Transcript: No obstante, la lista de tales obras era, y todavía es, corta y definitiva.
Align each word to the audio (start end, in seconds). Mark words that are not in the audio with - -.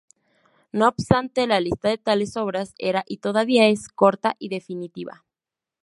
No 0.71 0.87
obstante, 0.87 1.45
la 1.45 1.59
lista 1.59 1.87
de 1.89 1.99
tales 1.99 2.35
obras 2.35 2.73
era, 2.79 3.03
y 3.07 3.17
todavía 3.17 3.67
es, 3.67 3.87
corta 3.87 4.35
y 4.39 4.49
definitiva. 4.49 5.25